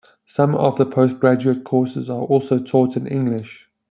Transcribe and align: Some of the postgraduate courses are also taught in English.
Some 0.25 0.55
of 0.55 0.77
the 0.79 0.87
postgraduate 0.87 1.63
courses 1.63 2.09
are 2.09 2.23
also 2.23 2.57
taught 2.57 2.97
in 2.97 3.05
English. 3.05 3.69